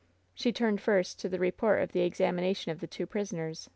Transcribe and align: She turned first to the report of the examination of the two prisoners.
She 0.33 0.51
turned 0.51 0.81
first 0.81 1.19
to 1.19 1.29
the 1.29 1.37
report 1.37 1.79
of 1.83 1.91
the 1.91 1.99
examination 2.01 2.71
of 2.71 2.79
the 2.79 2.87
two 2.87 3.05
prisoners. 3.05 3.69